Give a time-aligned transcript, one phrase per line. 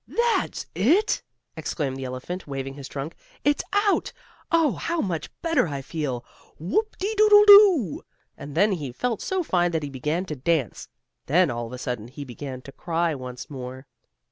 [0.07, 1.21] "That's it!"
[1.55, 3.15] exclaimed the elephant, waving his trunk.
[3.43, 4.11] "It's out!
[4.51, 6.25] Oh, how much better I feel.
[6.57, 8.01] Whoop de doodle do!"
[8.35, 10.89] and then he felt so fine that he began to dance.
[11.27, 13.85] Then, all of a sudden, he began to cry once more.